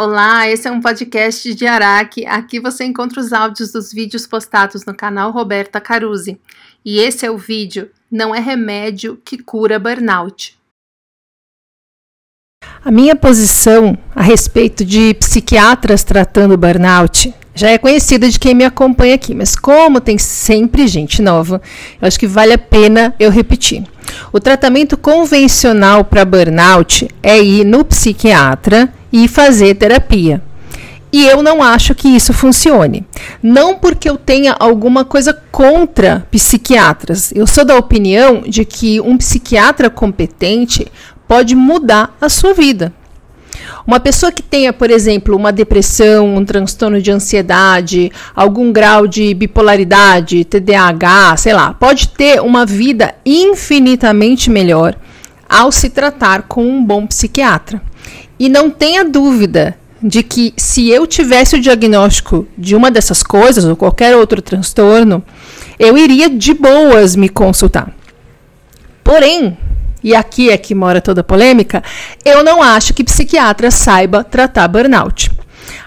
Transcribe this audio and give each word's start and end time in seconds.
Olá, 0.00 0.48
esse 0.48 0.68
é 0.68 0.70
um 0.70 0.80
podcast 0.80 1.52
de 1.56 1.66
Araque. 1.66 2.24
Aqui 2.24 2.60
você 2.60 2.84
encontra 2.84 3.18
os 3.18 3.32
áudios 3.32 3.72
dos 3.72 3.92
vídeos 3.92 4.28
postados 4.28 4.84
no 4.86 4.94
canal 4.94 5.32
Roberta 5.32 5.80
Caruzzi. 5.80 6.40
E 6.84 7.00
esse 7.00 7.26
é 7.26 7.30
o 7.32 7.36
vídeo 7.36 7.90
Não 8.08 8.32
é 8.32 8.38
remédio 8.38 9.20
que 9.24 9.36
cura 9.36 9.76
burnout. 9.76 10.56
A 12.84 12.92
minha 12.92 13.16
posição 13.16 13.98
a 14.14 14.22
respeito 14.22 14.84
de 14.84 15.14
psiquiatras 15.14 16.04
tratando 16.04 16.56
burnout 16.56 17.34
já 17.58 17.70
é 17.70 17.76
conhecida 17.76 18.30
de 18.30 18.38
quem 18.38 18.54
me 18.54 18.64
acompanha 18.64 19.16
aqui, 19.16 19.34
mas 19.34 19.56
como 19.56 20.00
tem 20.00 20.16
sempre 20.16 20.86
gente 20.86 21.20
nova, 21.20 21.60
eu 22.00 22.06
acho 22.06 22.18
que 22.18 22.26
vale 22.26 22.52
a 22.52 22.58
pena 22.58 23.12
eu 23.18 23.32
repetir. 23.32 23.82
O 24.32 24.38
tratamento 24.38 24.96
convencional 24.96 26.04
para 26.04 26.24
burnout 26.24 27.08
é 27.20 27.42
ir 27.42 27.64
no 27.64 27.84
psiquiatra 27.84 28.88
e 29.12 29.26
fazer 29.26 29.74
terapia. 29.74 30.40
E 31.12 31.26
eu 31.26 31.42
não 31.42 31.60
acho 31.60 31.96
que 31.96 32.06
isso 32.06 32.32
funcione. 32.32 33.04
Não 33.42 33.74
porque 33.74 34.08
eu 34.08 34.16
tenha 34.16 34.54
alguma 34.56 35.04
coisa 35.04 35.36
contra 35.50 36.24
psiquiatras. 36.30 37.32
Eu 37.34 37.46
sou 37.46 37.64
da 37.64 37.76
opinião 37.76 38.42
de 38.46 38.64
que 38.64 39.00
um 39.00 39.16
psiquiatra 39.16 39.90
competente 39.90 40.86
pode 41.26 41.56
mudar 41.56 42.16
a 42.20 42.28
sua 42.28 42.54
vida. 42.54 42.92
Uma 43.88 43.98
pessoa 43.98 44.30
que 44.30 44.42
tenha, 44.42 44.70
por 44.70 44.90
exemplo, 44.90 45.34
uma 45.34 45.50
depressão, 45.50 46.36
um 46.36 46.44
transtorno 46.44 47.00
de 47.00 47.10
ansiedade, 47.10 48.12
algum 48.36 48.70
grau 48.70 49.06
de 49.06 49.32
bipolaridade, 49.32 50.44
TDAH, 50.44 51.38
sei 51.38 51.54
lá, 51.54 51.72
pode 51.72 52.08
ter 52.08 52.42
uma 52.42 52.66
vida 52.66 53.14
infinitamente 53.24 54.50
melhor 54.50 54.94
ao 55.48 55.72
se 55.72 55.88
tratar 55.88 56.42
com 56.42 56.68
um 56.68 56.84
bom 56.84 57.06
psiquiatra. 57.06 57.80
E 58.38 58.50
não 58.50 58.68
tenha 58.68 59.06
dúvida 59.06 59.74
de 60.02 60.22
que 60.22 60.52
se 60.54 60.90
eu 60.90 61.06
tivesse 61.06 61.56
o 61.56 61.60
diagnóstico 61.60 62.46
de 62.58 62.76
uma 62.76 62.90
dessas 62.90 63.22
coisas 63.22 63.64
ou 63.64 63.74
qualquer 63.74 64.14
outro 64.14 64.42
transtorno, 64.42 65.24
eu 65.78 65.96
iria 65.96 66.28
de 66.28 66.52
boas 66.52 67.16
me 67.16 67.30
consultar. 67.30 67.90
Porém, 69.02 69.56
e 70.02 70.14
aqui 70.14 70.50
é 70.50 70.56
que 70.56 70.74
mora 70.74 71.00
toda 71.00 71.20
a 71.20 71.24
polêmica, 71.24 71.82
eu 72.24 72.44
não 72.44 72.62
acho 72.62 72.94
que 72.94 73.04
psiquiatra 73.04 73.70
saiba 73.70 74.24
tratar 74.24 74.68
burnout. 74.68 75.30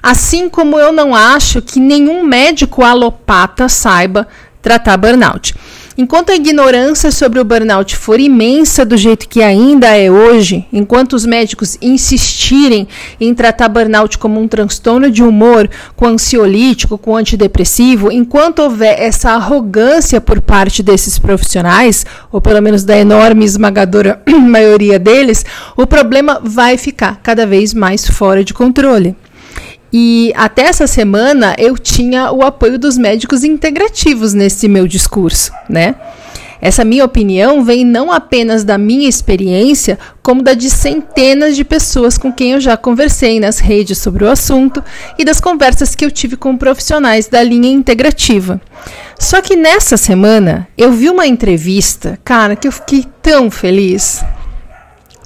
Assim 0.01 0.49
como 0.49 0.79
eu 0.79 0.91
não 0.91 1.15
acho 1.15 1.61
que 1.61 1.79
nenhum 1.79 2.23
médico 2.23 2.83
alopata 2.83 3.69
saiba 3.69 4.27
tratar 4.61 4.97
burnout. 4.97 5.55
Enquanto 5.97 6.31
a 6.31 6.35
ignorância 6.35 7.11
sobre 7.11 7.39
o 7.39 7.43
burnout 7.43 7.95
for 7.95 8.19
imensa 8.19 8.85
do 8.85 8.95
jeito 8.95 9.27
que 9.27 9.43
ainda 9.43 9.87
é 9.87 10.09
hoje, 10.09 10.65
enquanto 10.71 11.13
os 11.13 11.25
médicos 11.25 11.77
insistirem 11.81 12.87
em 13.19 13.33
tratar 13.33 13.67
burnout 13.67 14.17
como 14.17 14.39
um 14.39 14.47
transtorno 14.47 15.11
de 15.11 15.21
humor, 15.21 15.69
com 15.95 16.07
ansiolítico, 16.07 16.97
com 16.97 17.15
antidepressivo, 17.15 18.11
enquanto 18.11 18.59
houver 18.59 18.99
essa 18.99 19.31
arrogância 19.31 20.21
por 20.21 20.39
parte 20.39 20.81
desses 20.81 21.19
profissionais, 21.19 22.05
ou 22.31 22.39
pelo 22.39 22.61
menos 22.61 22.83
da 22.83 22.97
enorme 22.97 23.43
esmagadora 23.43 24.21
maioria 24.31 24.97
deles, 24.97 25.45
o 25.75 25.85
problema 25.85 26.39
vai 26.43 26.77
ficar 26.77 27.19
cada 27.21 27.45
vez 27.45 27.73
mais 27.73 28.07
fora 28.07 28.43
de 28.43 28.53
controle. 28.53 29.15
E 29.93 30.31
até 30.35 30.63
essa 30.63 30.87
semana 30.87 31.55
eu 31.57 31.77
tinha 31.77 32.31
o 32.31 32.43
apoio 32.43 32.79
dos 32.79 32.97
médicos 32.97 33.43
integrativos 33.43 34.33
nesse 34.33 34.67
meu 34.67 34.87
discurso, 34.87 35.51
né? 35.69 35.95
Essa 36.61 36.85
minha 36.85 37.03
opinião 37.03 37.63
vem 37.63 37.83
não 37.83 38.11
apenas 38.11 38.63
da 38.63 38.77
minha 38.77 39.09
experiência, 39.09 39.97
como 40.21 40.43
da 40.43 40.53
de 40.53 40.69
centenas 40.69 41.55
de 41.55 41.63
pessoas 41.63 42.19
com 42.19 42.31
quem 42.31 42.51
eu 42.51 42.61
já 42.61 42.77
conversei 42.77 43.39
nas 43.39 43.57
redes 43.57 43.97
sobre 43.97 44.23
o 44.23 44.29
assunto 44.29 44.83
e 45.17 45.25
das 45.25 45.41
conversas 45.41 45.95
que 45.95 46.05
eu 46.05 46.11
tive 46.11 46.37
com 46.37 46.55
profissionais 46.55 47.27
da 47.27 47.41
linha 47.41 47.71
integrativa. 47.71 48.61
Só 49.19 49.41
que 49.41 49.55
nessa 49.55 49.97
semana 49.97 50.67
eu 50.77 50.91
vi 50.91 51.09
uma 51.09 51.25
entrevista, 51.25 52.19
cara, 52.23 52.55
que 52.55 52.67
eu 52.67 52.71
fiquei 52.71 53.07
tão 53.23 53.49
feliz, 53.49 54.23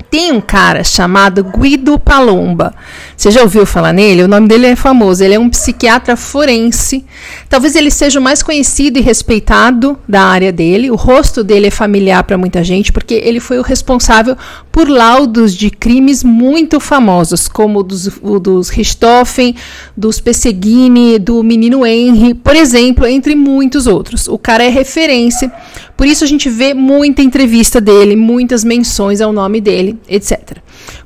tem 0.10 0.32
um 0.32 0.42
cara 0.42 0.84
chamado 0.84 1.44
Guido 1.44 1.98
Palomba. 2.00 2.74
Você 3.16 3.32
já 3.32 3.42
ouviu 3.42 3.66
falar 3.66 3.94
nele? 3.94 4.24
O 4.24 4.28
nome 4.28 4.48
dele 4.48 4.68
é 4.68 4.76
famoso. 4.76 5.24
Ele 5.24 5.34
é 5.34 5.40
um 5.40 5.50
psiquiatra 5.50 6.16
forense. 6.16 7.06
Talvez 7.50 7.76
ele 7.76 7.90
seja 7.90 8.20
o 8.20 8.24
mais 8.24 8.44
conhecido 8.44 8.98
e 8.98 9.02
respeitado 9.02 9.98
da 10.08 10.22
área 10.22 10.52
dele. 10.52 10.92
O 10.92 10.96
rosto 10.96 11.44
dele 11.44 11.68
é 11.68 11.72
familiar 11.72 12.24
para 12.24 12.38
muita 12.38 12.64
gente, 12.64 12.92
porque 12.92 13.14
ele 13.14 13.40
foi 13.40 13.58
o 13.58 13.62
responsável 13.62 14.38
por 14.72 14.90
laudos 14.90 15.54
de 15.54 15.70
crimes 15.70 16.24
muito 16.24 16.80
famosos, 16.80 17.48
como 17.48 17.80
o 17.80 17.84
dos, 17.84 18.10
o 18.22 18.40
dos 18.40 18.70
Richthofen, 18.70 19.56
dos 19.96 20.20
Pesseguini, 20.20 21.18
do 21.20 21.42
menino 21.44 21.86
Henry, 21.86 22.34
por 22.34 22.56
exemplo, 22.56 23.06
entre 23.06 23.36
muitos 23.36 23.88
outros. 23.88 24.28
O 24.28 24.38
cara 24.38 24.64
é 24.64 24.70
referência. 24.70 25.52
Por 25.96 26.06
isso 26.06 26.26
a 26.26 26.28
gente 26.28 26.50
vê 26.50 26.74
muita 26.74 27.22
entrevista 27.22 27.80
dele, 27.80 28.18
muitas 28.18 28.66
menções 28.66 29.22
ao 29.22 29.32
nome 29.32 29.62
dele 29.62 29.85
etc. 30.08 30.58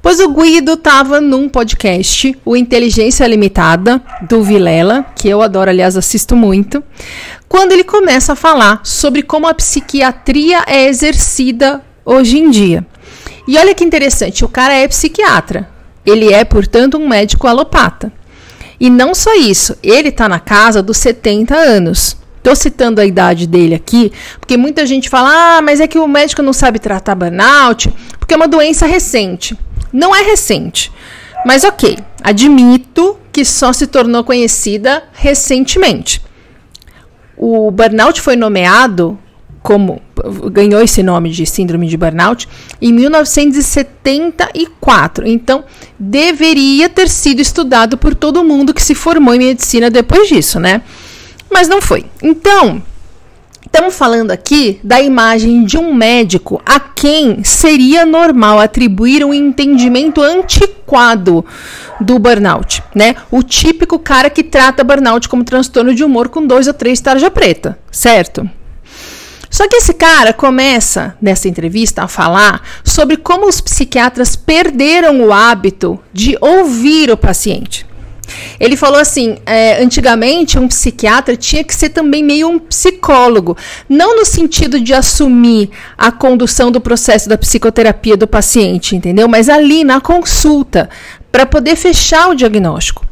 Pois 0.02 0.20
o 0.20 0.34
Guido 0.34 0.74
estava 0.74 1.20
num 1.20 1.50
podcast, 1.50 2.38
o 2.46 2.56
Inteligência 2.56 3.26
Limitada, 3.28 4.02
do 4.22 4.44
Vilela, 4.44 5.06
que 5.16 5.28
eu 5.28 5.42
adoro, 5.42 5.70
aliás, 5.70 5.98
assisto 5.98 6.36
muito, 6.36 6.84
quando 7.48 7.72
ele 7.72 7.84
começa 7.84 8.34
a 8.34 8.36
falar 8.36 8.82
sobre 8.84 9.24
como 9.24 9.48
a 9.48 9.54
psiquiatria 9.54 10.64
é 10.68 10.86
exercida 10.88 11.82
hoje 12.06 12.38
em 12.38 12.50
dia. 12.50 12.86
E 13.48 13.58
olha 13.58 13.74
que 13.74 13.84
interessante, 13.84 14.46
o 14.46 14.48
cara 14.48 14.74
é 14.74 14.88
psiquiatra. 14.88 15.68
Ele 16.06 16.32
é, 16.32 16.44
portanto, 16.44 16.98
um 16.98 17.08
médico 17.08 17.48
alopata. 17.48 18.12
E 18.80 18.90
não 18.90 19.14
só 19.14 19.36
isso, 19.36 19.76
ele 19.84 20.10
está 20.10 20.30
na 20.30 20.40
casa 20.40 20.82
dos 20.82 20.98
70 20.98 21.56
anos. 21.56 22.16
Estou 22.40 22.56
citando 22.56 23.00
a 23.00 23.06
idade 23.06 23.46
dele 23.46 23.76
aqui, 23.76 24.12
porque 24.40 24.58
muita 24.58 24.86
gente 24.86 25.10
fala: 25.10 25.58
ah, 25.58 25.62
mas 25.62 25.80
é 25.80 25.88
que 25.88 26.00
o 26.00 26.08
médico 26.08 26.42
não 26.42 26.54
sabe 26.54 26.80
tratar 26.80 27.14
burnout, 27.14 27.94
porque 28.18 28.34
é 28.34 28.38
uma 28.38 28.48
doença 28.48 28.88
recente. 28.88 29.56
Não 29.92 30.16
é 30.16 30.22
recente. 30.22 30.92
Mas 31.46 31.64
ok, 31.64 31.98
admito 32.24 33.18
que 33.32 33.46
só 33.46 33.72
se 33.72 33.86
tornou 33.88 34.24
conhecida 34.24 35.04
recentemente. 35.14 36.22
O 37.38 37.72
burnout 37.72 38.20
foi 38.22 38.36
nomeado 38.36 39.18
como 39.62 40.02
ganhou 40.52 40.82
esse 40.82 41.04
nome 41.04 41.30
de 41.30 41.46
síndrome 41.46 41.86
de 41.88 41.96
burnout 41.98 42.48
em 42.82 42.94
1974. 42.94 45.28
Então, 45.28 45.66
deveria 45.98 46.88
ter 46.90 47.10
sido 47.10 47.42
estudado 47.42 47.98
por 47.98 48.16
todo 48.16 48.42
mundo 48.44 48.74
que 48.74 48.82
se 48.82 48.96
formou 48.96 49.36
em 49.36 49.40
medicina 49.40 49.90
depois 49.90 50.30
disso, 50.30 50.58
né? 50.60 50.82
Mas 51.52 51.68
não 51.68 51.82
foi. 51.82 52.06
Então, 52.22 52.82
Estamos 53.72 53.96
falando 53.96 54.32
aqui 54.32 54.80
da 54.84 55.00
imagem 55.00 55.64
de 55.64 55.78
um 55.78 55.94
médico 55.94 56.60
a 56.66 56.80
quem 56.80 57.44
seria 57.44 58.04
normal 58.04 58.60
atribuir 58.60 59.24
um 59.24 59.32
entendimento 59.32 60.24
antiquado 60.24 61.46
do 62.02 62.18
burnout, 62.18 62.82
né? 62.96 63.16
O 63.30 63.44
típico 63.44 64.00
cara 64.00 64.28
que 64.28 64.44
trata 64.44 64.84
burnout 64.84 65.30
como 65.30 65.44
transtorno 65.44 65.94
de 65.94 66.04
humor 66.04 66.30
com 66.30 66.48
dois 66.48 66.68
ou 66.68 66.74
três 66.74 67.00
tarja 67.00 67.30
preta, 67.30 67.78
certo? 67.92 68.50
Só 69.52 69.68
que 69.68 69.76
esse 69.76 69.94
cara 69.94 70.34
começa 70.34 71.16
nessa 71.22 71.48
entrevista 71.48 72.04
a 72.04 72.08
falar 72.08 72.62
sobre 72.84 73.18
como 73.18 73.48
os 73.48 73.62
psiquiatras 73.62 74.36
perderam 74.36 75.22
o 75.22 75.32
hábito 75.32 76.00
de 76.12 76.36
ouvir 76.42 77.12
o 77.12 77.18
paciente. 77.18 77.86
Ele 78.60 78.76
falou 78.76 79.00
assim: 79.00 79.38
é, 79.46 79.82
antigamente 79.82 80.58
um 80.58 80.68
psiquiatra 80.68 81.36
tinha 81.36 81.64
que 81.64 81.76
ser 81.76 81.90
também 81.90 82.24
meio 82.24 82.48
um 82.48 82.60
psicólogo, 82.60 83.58
não 83.88 84.16
no 84.16 84.26
sentido 84.26 84.80
de 84.80 84.94
assumir 84.94 85.70
a 85.98 86.12
condução 86.12 86.72
do 86.72 86.82
processo 86.82 87.30
da 87.30 87.38
psicoterapia 87.38 88.18
do 88.18 88.28
paciente, 88.28 88.96
entendeu? 88.96 89.28
Mas 89.28 89.50
ali 89.50 89.84
na 89.84 90.02
consulta, 90.02 90.90
para 91.32 91.46
poder 91.46 91.76
fechar 91.76 92.30
o 92.30 92.36
diagnóstico, 92.36 93.06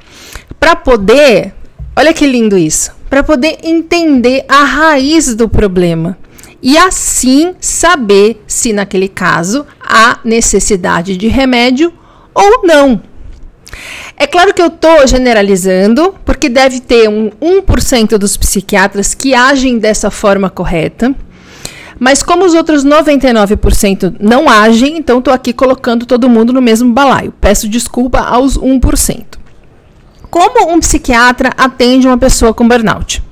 para 0.60 0.76
poder, 0.76 1.54
olha 1.96 2.14
que 2.14 2.26
lindo 2.26 2.58
isso, 2.58 2.92
para 3.10 3.24
poder 3.24 3.58
entender 3.64 4.46
a 4.48 4.64
raiz 4.64 5.34
do 5.36 5.48
problema 5.48 6.18
e 6.62 6.78
assim 6.78 7.56
saber 7.60 8.44
se 8.48 8.74
naquele 8.74 9.08
caso 9.08 9.66
há 9.80 10.20
necessidade 10.24 11.16
de 11.16 11.28
remédio 11.28 11.94
ou 12.34 12.64
não. 12.64 13.02
É 14.16 14.26
claro 14.26 14.54
que 14.54 14.62
eu 14.62 14.68
estou 14.68 15.06
generalizando, 15.08 16.16
porque 16.26 16.50
deve 16.50 16.80
ter 16.80 17.10
um 17.10 17.30
1% 17.42 18.18
dos 18.18 18.38
psiquiatras 18.38 19.14
que 19.14 19.34
agem 19.34 19.78
dessa 19.78 20.10
forma 20.10 20.50
correta. 20.50 21.14
Mas 22.00 22.22
como 22.22 22.46
os 22.46 22.54
outros 22.54 22.86
99% 22.86 24.16
não 24.20 24.50
agem, 24.50 24.98
então 24.98 25.20
estou 25.20 25.34
aqui 25.34 25.52
colocando 25.52 26.06
todo 26.06 26.30
mundo 26.30 26.54
no 26.54 26.62
mesmo 26.62 26.94
balaio. 26.94 27.34
Peço 27.42 27.68
desculpa 27.68 28.20
aos 28.20 28.58
1%. 28.58 29.38
Como 30.30 30.72
um 30.72 30.80
psiquiatra 30.80 31.52
atende 31.58 32.06
uma 32.06 32.18
pessoa 32.18 32.54
com 32.54 32.68
burnout? 32.68 33.24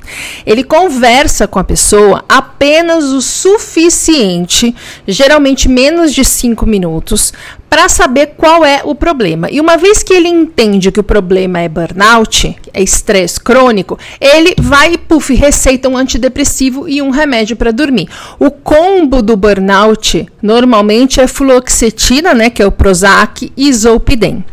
Ele 0.46 0.64
conversa 0.64 1.48
com 1.48 1.60
a 1.60 1.64
pessoa 1.64 2.24
apenas 2.30 3.06
o 3.06 3.22
suficiente, 3.22 4.74
geralmente 5.08 5.68
menos 5.68 6.14
de 6.14 6.24
cinco 6.24 6.66
minutos, 6.66 7.34
para 7.70 7.90
saber 7.90 8.34
qual 8.38 8.64
é 8.64 8.82
o 8.84 8.96
problema. 8.96 9.50
E 9.52 9.60
uma 9.60 9.78
vez 9.78 10.02
que 10.02 10.14
ele 10.14 10.30
entende 10.30 10.92
que 10.92 11.00
o 11.00 11.04
problema 11.04 11.60
é 11.60 11.68
burnout, 11.68 12.56
é 12.74 12.82
estresse 12.82 13.40
crônico, 13.40 13.98
ele 14.20 14.56
vai 14.58 14.94
e 14.94 14.98
puff, 14.98 15.34
receita 15.34 15.90
um 15.90 15.98
antidepressivo 15.98 16.88
e 16.88 17.02
um 17.02 17.10
remédio 17.10 17.56
para 17.56 17.72
dormir. 17.72 18.08
O 18.40 18.50
combo 18.50 19.22
do 19.22 19.36
burnout 19.36 20.26
normalmente 20.42 21.20
é 21.20 21.28
fluoxetina, 21.28 22.34
né, 22.34 22.50
que 22.50 22.62
é 22.62 22.66
o 22.66 22.72
Prozac 22.72 23.52
e 23.56 23.74
Zolpidem. 23.74 24.44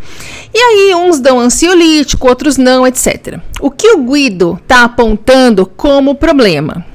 E 0.55 0.59
aí 0.59 0.95
uns 0.95 1.19
dão 1.19 1.41
ansiolítico, 1.41 2.29
outros 2.29 2.57
não, 2.57 2.87
etc. 2.87 3.39
O 3.61 3.71
que 3.71 3.93
o 3.93 3.99
Guido 4.05 4.59
está 4.63 4.85
apontando 4.85 5.65
como 5.65 6.15
problema? 6.15 6.92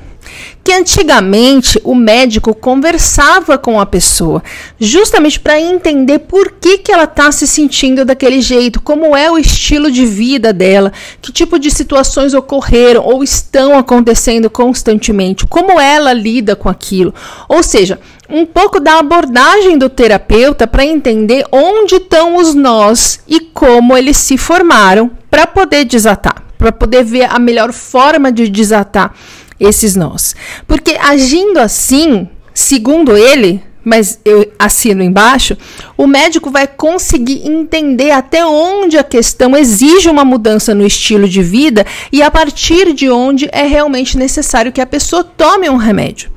Que 0.68 0.74
antigamente 0.74 1.80
o 1.82 1.96
médico 1.96 2.54
conversava 2.54 3.58
com 3.58 3.80
a 3.80 3.86
pessoa, 3.86 4.44
justamente 4.78 5.40
para 5.40 5.62
entender 5.62 6.20
por 6.20 6.56
que, 6.60 6.80
que 6.80 6.92
ela 6.92 7.06
está 7.06 7.32
se 7.32 7.48
sentindo 7.48 8.04
daquele 8.04 8.42
jeito, 8.42 8.82
como 8.82 9.16
é 9.16 9.32
o 9.32 9.38
estilo 9.38 9.90
de 9.90 10.06
vida 10.06 10.52
dela, 10.52 10.92
que 11.22 11.32
tipo 11.32 11.58
de 11.58 11.72
situações 11.72 12.34
ocorreram 12.34 13.02
ou 13.02 13.24
estão 13.24 13.80
acontecendo 13.80 14.50
constantemente, 14.50 15.48
como 15.48 15.80
ela 15.80 16.12
lida 16.12 16.54
com 16.54 16.68
aquilo. 16.68 17.14
Ou 17.48 17.64
seja, 17.64 17.98
um 18.30 18.46
pouco 18.46 18.82
da 18.82 19.00
abordagem 19.00 19.78
do 19.78 19.88
terapeuta 19.88 20.68
para 20.68 20.86
entender 20.86 21.46
onde 21.50 21.96
estão 21.96 22.36
os 22.36 22.54
nós 22.54 23.22
e 23.26 23.40
como 23.40 23.96
eles 23.96 24.18
se 24.18 24.38
formaram 24.38 25.10
para 25.32 25.48
poder 25.48 25.86
desatar, 25.86 26.44
para 26.58 26.74
poder 26.74 27.06
ver 27.06 27.30
a 27.32 27.40
melhor 27.40 27.72
forma 27.72 28.34
de 28.34 28.50
desatar 28.50 29.14
esses 29.60 29.96
nós. 29.96 30.36
Porque 30.68 30.98
agindo 31.00 31.60
assim, 31.60 32.28
segundo 32.54 33.16
ele, 33.16 33.62
mas 33.88 34.20
eu 34.26 34.52
assino 34.60 35.02
embaixo, 35.02 35.58
o 35.96 36.06
médico 36.06 36.52
vai 36.52 36.68
conseguir 36.68 37.48
entender 37.48 38.12
até 38.12 38.46
onde 38.46 38.98
a 38.98 39.04
questão 39.04 39.56
exige 39.56 40.10
uma 40.10 40.26
mudança 40.26 40.76
no 40.76 40.86
estilo 40.86 41.28
de 41.28 41.42
vida 41.42 41.86
e 42.12 42.22
a 42.22 42.30
partir 42.30 42.94
de 42.94 43.10
onde 43.10 43.48
é 43.50 43.66
realmente 43.66 44.18
necessário 44.18 44.74
que 44.74 44.82
a 44.82 44.86
pessoa 44.86 45.24
tome 45.24 45.70
um 45.70 45.78
remédio. 45.78 46.30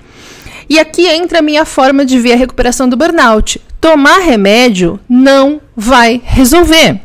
E 0.69 0.79
aqui 0.79 1.09
entra 1.09 1.41
a 1.41 1.43
minha 1.43 1.65
forma 1.65 2.05
de 2.05 2.21
ver 2.21 2.35
a 2.35 2.37
recuperação 2.37 2.89
do 2.89 2.97
burnout. 2.97 3.61
Tomar 3.81 4.21
remédio 4.21 5.01
não 5.09 5.61
vai 5.75 6.23
resolver. 6.25 7.01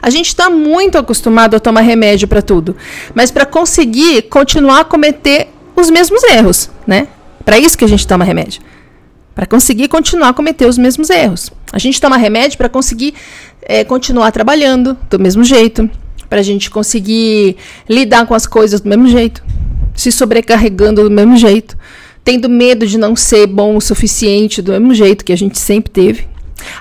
A 0.00 0.10
gente 0.10 0.28
está 0.28 0.48
muito 0.50 0.98
acostumado 0.98 1.56
a 1.56 1.60
tomar 1.60 1.80
remédio 1.80 2.28
para 2.28 2.42
tudo, 2.42 2.76
mas 3.14 3.30
para 3.30 3.46
conseguir 3.46 4.22
continuar 4.22 4.80
a 4.80 4.84
cometer 4.84 5.48
os 5.76 5.90
mesmos 5.90 6.22
erros, 6.24 6.70
né? 6.86 7.08
Para 7.44 7.58
isso 7.58 7.78
que 7.78 7.84
a 7.84 7.88
gente 7.88 8.06
toma 8.06 8.24
remédio. 8.24 8.60
Para 9.34 9.46
conseguir 9.46 9.88
continuar 9.88 10.30
a 10.30 10.34
cometer 10.34 10.66
os 10.66 10.76
mesmos 10.76 11.10
erros. 11.10 11.50
A 11.72 11.78
gente 11.78 12.00
toma 12.00 12.16
remédio 12.16 12.58
para 12.58 12.68
conseguir 12.68 13.14
é, 13.62 13.84
continuar 13.84 14.32
trabalhando 14.32 14.96
do 15.08 15.18
mesmo 15.18 15.44
jeito, 15.44 15.88
para 16.28 16.40
a 16.40 16.42
gente 16.42 16.70
conseguir 16.70 17.56
lidar 17.88 18.26
com 18.26 18.34
as 18.34 18.46
coisas 18.46 18.80
do 18.80 18.88
mesmo 18.88 19.08
jeito, 19.08 19.42
se 19.94 20.12
sobrecarregando 20.12 21.02
do 21.02 21.10
mesmo 21.10 21.36
jeito, 21.36 21.76
tendo 22.22 22.48
medo 22.48 22.86
de 22.86 22.98
não 22.98 23.16
ser 23.16 23.46
bom 23.46 23.76
o 23.76 23.80
suficiente 23.80 24.60
do 24.60 24.72
mesmo 24.72 24.94
jeito 24.94 25.24
que 25.24 25.32
a 25.32 25.36
gente 25.36 25.58
sempre 25.58 25.90
teve. 25.90 26.26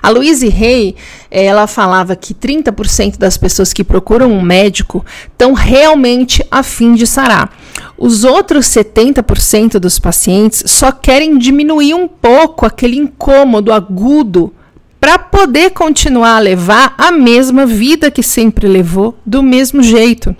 A 0.02 0.10
Louise 0.10 0.48
Hay, 0.48 0.96
ela 1.30 1.68
falava 1.68 2.16
que 2.16 2.34
30% 2.34 3.18
das 3.18 3.38
pessoas 3.38 3.74
que 3.74 3.84
procuram 3.84 4.32
um 4.32 4.42
médico 4.42 5.06
estão 5.32 5.54
realmente 5.54 6.44
a 6.50 6.64
fim 6.64 6.94
de 6.94 7.06
sarar. 7.06 7.52
Os 7.98 8.24
outros 8.24 8.66
70% 8.68 9.80
dos 9.80 10.00
pacientes 10.00 10.64
só 10.68 10.92
querem 10.92 11.38
diminuir 11.38 11.94
um 11.94 12.08
pouco 12.08 12.66
aquele 12.66 12.98
incômodo 12.98 13.72
agudo 13.72 14.54
para 15.00 15.20
poder 15.20 15.72
continuar 15.72 16.38
a 16.38 16.40
levar 16.40 16.94
a 16.98 17.12
mesma 17.12 17.66
vida 17.66 18.10
que 18.10 18.24
sempre 18.24 18.68
levou, 18.68 19.16
do 19.26 19.44
mesmo 19.44 19.82
jeito. 19.84 20.36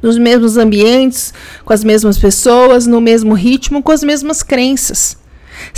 Nos 0.00 0.18
mesmos 0.18 0.56
ambientes, 0.56 1.32
com 1.64 1.72
as 1.72 1.84
mesmas 1.84 2.18
pessoas, 2.18 2.86
no 2.86 3.00
mesmo 3.00 3.34
ritmo, 3.34 3.82
com 3.82 3.92
as 3.92 4.02
mesmas 4.02 4.42
crenças 4.42 5.16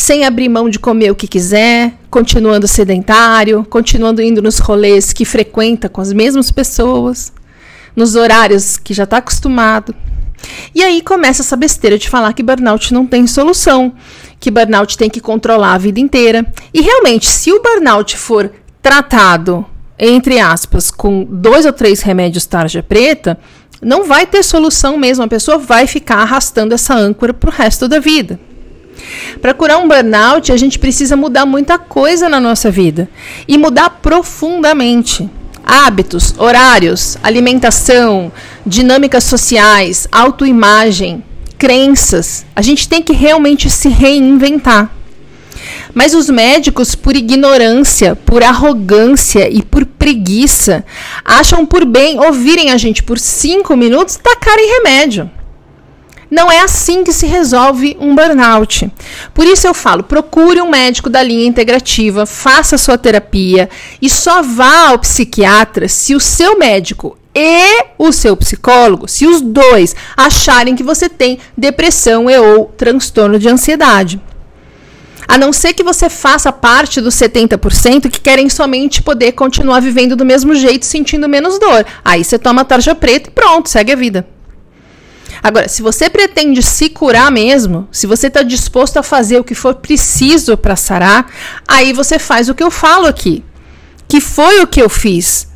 sem 0.00 0.24
abrir 0.24 0.48
mão 0.48 0.70
de 0.70 0.78
comer 0.78 1.10
o 1.10 1.14
que 1.14 1.26
quiser, 1.26 1.92
continuando 2.08 2.68
sedentário, 2.68 3.66
continuando 3.68 4.22
indo 4.22 4.40
nos 4.40 4.60
rolês 4.60 5.12
que 5.12 5.24
frequenta 5.24 5.88
com 5.88 6.00
as 6.00 6.12
mesmas 6.12 6.52
pessoas, 6.52 7.32
nos 7.96 8.14
horários 8.14 8.76
que 8.76 8.94
já 8.94 9.02
está 9.02 9.16
acostumado. 9.16 9.92
E 10.72 10.84
aí 10.84 11.02
começa 11.02 11.42
essa 11.42 11.56
besteira 11.56 11.98
de 11.98 12.08
falar 12.08 12.32
que 12.32 12.44
burnout 12.44 12.94
não 12.94 13.04
tem 13.04 13.26
solução, 13.26 13.92
que 14.38 14.52
burnout 14.52 14.96
tem 14.96 15.10
que 15.10 15.20
controlar 15.20 15.74
a 15.74 15.78
vida 15.78 15.98
inteira. 15.98 16.46
E 16.72 16.80
realmente, 16.80 17.28
se 17.28 17.52
o 17.52 17.60
burnout 17.60 18.16
for 18.16 18.52
tratado, 18.80 19.66
entre 19.98 20.38
aspas, 20.38 20.92
com 20.92 21.24
dois 21.28 21.66
ou 21.66 21.72
três 21.72 22.02
remédios 22.02 22.46
tarja 22.46 22.84
preta, 22.84 23.36
não 23.82 24.04
vai 24.04 24.26
ter 24.26 24.44
solução 24.44 24.96
mesmo. 24.96 25.24
A 25.24 25.28
pessoa 25.28 25.58
vai 25.58 25.88
ficar 25.88 26.18
arrastando 26.18 26.72
essa 26.72 26.94
âncora 26.94 27.34
para 27.34 27.50
o 27.50 27.52
resto 27.52 27.88
da 27.88 27.98
vida. 27.98 28.38
Para 29.40 29.54
curar 29.54 29.78
um 29.78 29.88
burnout, 29.88 30.52
a 30.52 30.56
gente 30.56 30.78
precisa 30.78 31.16
mudar 31.16 31.46
muita 31.46 31.78
coisa 31.78 32.28
na 32.28 32.40
nossa 32.40 32.70
vida 32.70 33.08
e 33.46 33.56
mudar 33.56 33.90
profundamente. 34.02 35.28
Hábitos, 35.64 36.34
horários, 36.38 37.18
alimentação, 37.22 38.32
dinâmicas 38.64 39.24
sociais, 39.24 40.08
autoimagem, 40.10 41.22
crenças. 41.58 42.46
A 42.56 42.62
gente 42.62 42.88
tem 42.88 43.02
que 43.02 43.12
realmente 43.12 43.68
se 43.68 43.88
reinventar. 43.88 44.90
Mas 45.92 46.14
os 46.14 46.30
médicos, 46.30 46.94
por 46.94 47.16
ignorância, 47.16 48.14
por 48.14 48.42
arrogância 48.42 49.50
e 49.50 49.62
por 49.62 49.84
preguiça, 49.84 50.84
acham 51.24 51.66
por 51.66 51.84
bem 51.84 52.18
ouvirem 52.20 52.70
a 52.70 52.76
gente 52.76 53.02
por 53.02 53.18
cinco 53.18 53.76
minutos 53.76 54.16
tacarem 54.16 54.70
remédio. 54.76 55.30
Não 56.30 56.52
é 56.52 56.60
assim 56.60 57.04
que 57.04 57.12
se 57.12 57.26
resolve 57.26 57.96
um 57.98 58.14
burnout. 58.14 58.90
Por 59.32 59.46
isso 59.46 59.66
eu 59.66 59.72
falo, 59.72 60.02
procure 60.02 60.60
um 60.60 60.68
médico 60.68 61.08
da 61.08 61.22
linha 61.22 61.46
integrativa, 61.46 62.26
faça 62.26 62.76
sua 62.76 62.98
terapia 62.98 63.70
e 64.00 64.10
só 64.10 64.42
vá 64.42 64.88
ao 64.88 64.98
psiquiatra 64.98 65.88
se 65.88 66.14
o 66.14 66.20
seu 66.20 66.58
médico 66.58 67.16
e 67.34 67.84
o 67.96 68.12
seu 68.12 68.36
psicólogo, 68.36 69.08
se 69.08 69.26
os 69.26 69.40
dois 69.40 69.94
acharem 70.16 70.74
que 70.74 70.82
você 70.82 71.08
tem 71.08 71.38
depressão 71.56 72.28
e 72.28 72.38
ou 72.38 72.66
transtorno 72.66 73.38
de 73.38 73.48
ansiedade. 73.48 74.20
A 75.26 75.36
não 75.36 75.52
ser 75.52 75.74
que 75.74 75.82
você 75.82 76.08
faça 76.08 76.50
parte 76.50 77.00
dos 77.00 77.14
70% 77.14 78.10
que 78.10 78.20
querem 78.20 78.48
somente 78.48 79.02
poder 79.02 79.32
continuar 79.32 79.80
vivendo 79.80 80.16
do 80.16 80.24
mesmo 80.24 80.54
jeito, 80.54 80.86
sentindo 80.86 81.28
menos 81.28 81.58
dor. 81.58 81.84
Aí 82.02 82.24
você 82.24 82.38
toma 82.38 82.62
a 82.62 82.64
tarja 82.64 82.94
preta 82.94 83.28
e 83.28 83.32
pronto, 83.32 83.68
segue 83.68 83.92
a 83.92 83.96
vida. 83.96 84.26
Agora, 85.42 85.68
se 85.68 85.82
você 85.82 86.10
pretende 86.10 86.62
se 86.62 86.88
curar 86.88 87.30
mesmo, 87.30 87.88
se 87.92 88.06
você 88.06 88.26
está 88.26 88.42
disposto 88.42 88.98
a 88.98 89.02
fazer 89.02 89.38
o 89.38 89.44
que 89.44 89.54
for 89.54 89.74
preciso 89.74 90.56
para 90.56 90.76
sarar, 90.76 91.30
aí 91.66 91.92
você 91.92 92.18
faz 92.18 92.48
o 92.48 92.54
que 92.54 92.62
eu 92.62 92.70
falo 92.70 93.06
aqui, 93.06 93.44
que 94.08 94.20
foi 94.20 94.60
o 94.60 94.66
que 94.66 94.82
eu 94.82 94.88
fiz. 94.88 95.48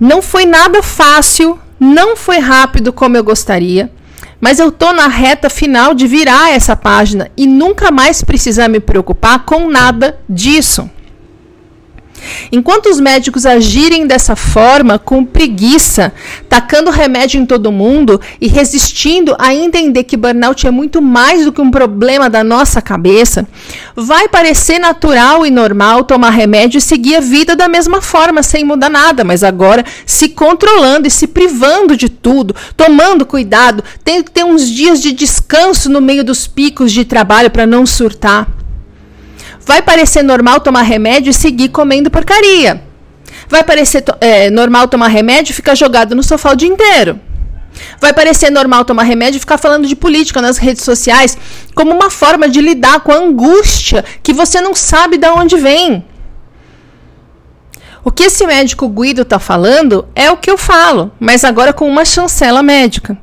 Não 0.00 0.22
foi 0.22 0.46
nada 0.46 0.82
fácil, 0.82 1.58
não 1.78 2.16
foi 2.16 2.38
rápido 2.38 2.92
como 2.92 3.16
eu 3.16 3.24
gostaria, 3.24 3.92
mas 4.40 4.58
eu 4.58 4.72
tô 4.72 4.92
na 4.92 5.06
reta 5.06 5.48
final 5.48 5.94
de 5.94 6.06
virar 6.06 6.50
essa 6.50 6.74
página 6.74 7.30
e 7.36 7.46
nunca 7.46 7.90
mais 7.92 8.22
precisar 8.22 8.68
me 8.68 8.80
preocupar 8.80 9.44
com 9.44 9.70
nada 9.70 10.18
disso. 10.28 10.90
Enquanto 12.50 12.86
os 12.86 13.00
médicos 13.00 13.46
agirem 13.46 14.06
dessa 14.06 14.36
forma, 14.36 14.98
com 14.98 15.24
preguiça, 15.24 16.12
tacando 16.48 16.90
remédio 16.90 17.40
em 17.40 17.46
todo 17.46 17.72
mundo 17.72 18.20
e 18.40 18.48
resistindo 18.48 19.34
a 19.38 19.54
entender 19.54 20.04
que 20.04 20.16
burnout 20.16 20.66
é 20.66 20.70
muito 20.70 21.00
mais 21.00 21.44
do 21.44 21.52
que 21.52 21.60
um 21.60 21.70
problema 21.70 22.28
da 22.28 22.44
nossa 22.44 22.80
cabeça, 22.82 23.46
vai 23.96 24.28
parecer 24.28 24.78
natural 24.78 25.46
e 25.46 25.50
normal 25.50 26.04
tomar 26.04 26.30
remédio 26.30 26.78
e 26.78 26.80
seguir 26.80 27.16
a 27.16 27.20
vida 27.20 27.56
da 27.56 27.68
mesma 27.68 28.00
forma, 28.00 28.42
sem 28.42 28.64
mudar 28.64 28.90
nada, 28.90 29.24
mas 29.24 29.42
agora 29.42 29.84
se 30.06 30.28
controlando 30.28 31.06
e 31.06 31.10
se 31.10 31.26
privando 31.26 31.96
de 31.96 32.08
tudo, 32.08 32.54
tomando 32.76 33.26
cuidado, 33.26 33.82
tendo 34.04 34.24
que 34.24 34.30
ter 34.30 34.44
uns 34.44 34.68
dias 34.68 35.00
de 35.00 35.12
descanso 35.12 35.88
no 35.88 36.00
meio 36.00 36.24
dos 36.24 36.46
picos 36.46 36.92
de 36.92 37.04
trabalho 37.04 37.50
para 37.50 37.66
não 37.66 37.86
surtar. 37.86 38.61
Vai 39.64 39.82
parecer 39.82 40.22
normal 40.22 40.60
tomar 40.60 40.82
remédio 40.82 41.30
e 41.30 41.34
seguir 41.34 41.68
comendo 41.68 42.10
porcaria. 42.10 42.82
Vai 43.48 43.62
parecer 43.62 44.04
é, 44.20 44.50
normal 44.50 44.88
tomar 44.88 45.08
remédio 45.08 45.52
e 45.52 45.54
ficar 45.54 45.74
jogado 45.74 46.14
no 46.14 46.22
sofá 46.22 46.52
o 46.52 46.56
dia 46.56 46.68
inteiro. 46.68 47.20
Vai 48.00 48.12
parecer 48.12 48.50
normal 48.50 48.84
tomar 48.84 49.04
remédio 49.04 49.38
e 49.38 49.40
ficar 49.40 49.58
falando 49.58 49.86
de 49.86 49.96
política 49.96 50.42
nas 50.42 50.58
redes 50.58 50.84
sociais 50.84 51.38
como 51.74 51.92
uma 51.92 52.10
forma 52.10 52.48
de 52.48 52.60
lidar 52.60 53.00
com 53.00 53.12
a 53.12 53.16
angústia 53.16 54.04
que 54.22 54.32
você 54.32 54.60
não 54.60 54.74
sabe 54.74 55.16
de 55.16 55.28
onde 55.28 55.56
vem. 55.56 56.04
O 58.04 58.10
que 58.10 58.24
esse 58.24 58.44
médico 58.46 58.88
Guido 58.88 59.22
está 59.22 59.38
falando 59.38 60.06
é 60.14 60.30
o 60.30 60.36
que 60.36 60.50
eu 60.50 60.58
falo, 60.58 61.12
mas 61.20 61.44
agora 61.44 61.72
com 61.72 61.88
uma 61.88 62.04
chancela 62.04 62.62
médica. 62.62 63.16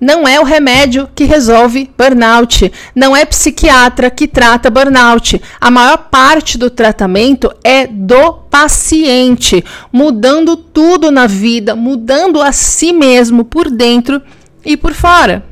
Não 0.00 0.26
é 0.28 0.38
o 0.38 0.44
remédio 0.44 1.08
que 1.14 1.24
resolve 1.24 1.90
burnout, 1.98 2.72
não 2.94 3.16
é 3.16 3.24
psiquiatra 3.24 4.10
que 4.10 4.28
trata 4.28 4.70
burnout. 4.70 5.40
A 5.60 5.70
maior 5.70 5.96
parte 6.10 6.56
do 6.56 6.70
tratamento 6.70 7.52
é 7.64 7.86
do 7.86 8.32
paciente, 8.32 9.64
mudando 9.92 10.56
tudo 10.56 11.10
na 11.10 11.26
vida, 11.26 11.74
mudando 11.74 12.40
a 12.40 12.52
si 12.52 12.92
mesmo 12.92 13.44
por 13.44 13.70
dentro 13.70 14.22
e 14.64 14.76
por 14.76 14.94
fora. 14.94 15.44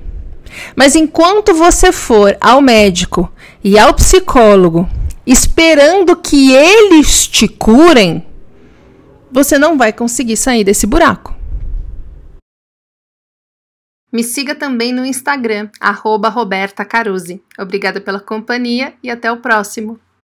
Mas 0.75 0.95
enquanto 0.95 1.53
você 1.53 1.91
for 1.91 2.37
ao 2.41 2.61
médico 2.61 3.31
e 3.63 3.79
ao 3.79 3.93
psicólogo 3.95 4.89
esperando 5.27 6.15
que 6.17 6.53
eles 6.53 7.27
te 7.27 7.49
curem, 7.49 8.25
você 9.31 9.59
não 9.59 9.77
vai 9.77 9.93
conseguir 9.93 10.37
sair 10.37 10.63
desse 10.63 10.87
buraco. 10.87 11.36
Me 14.17 14.25
siga 14.25 14.55
também 14.55 14.95
no 14.95 15.05
Instagram, 15.05 15.69
arroba 15.79 16.31
Roberta 16.31 16.87
Caruzzi. 16.87 17.43
Obrigada 17.59 18.01
pela 18.01 18.19
companhia 18.19 18.95
e 19.03 19.11
até 19.11 19.31
o 19.31 19.37
próximo. 19.37 20.01